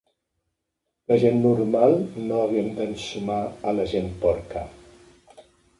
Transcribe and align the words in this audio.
La 1.11 1.17
gent 1.25 1.37
normal 1.43 1.93
no 2.31 2.41
haguem 2.45 2.73
d'ensumar 2.81 3.39
a 3.73 3.79
la 3.81 3.89
gent 3.95 4.13
porca. 4.27 4.69